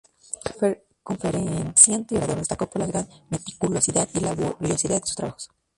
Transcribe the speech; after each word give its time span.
Conferenciante 1.03 2.15
y 2.15 2.17
orador, 2.17 2.37
destacó 2.37 2.67
por 2.67 2.79
la 2.81 2.87
gran 2.87 3.07
meticulosidad 3.29 4.09
y 4.15 4.21
laboriosidad 4.21 4.99
de 4.99 5.05
sus 5.05 5.15
trabajos. 5.15 5.51